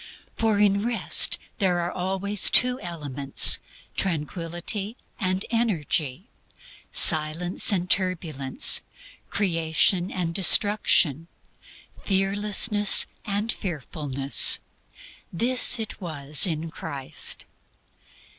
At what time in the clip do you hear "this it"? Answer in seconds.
15.31-16.01